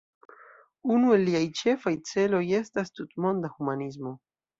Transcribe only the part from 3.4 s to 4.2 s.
humanismo.